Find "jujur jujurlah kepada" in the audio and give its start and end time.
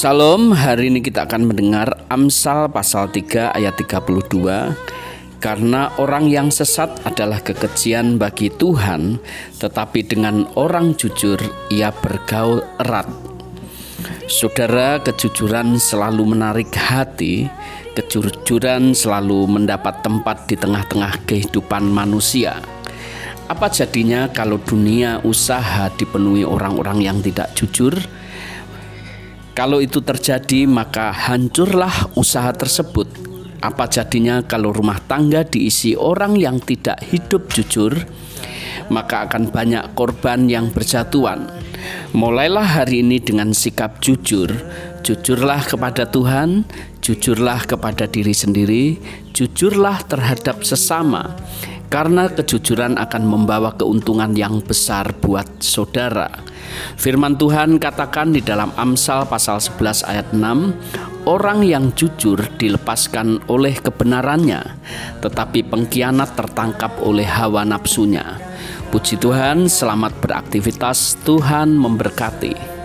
44.00-46.08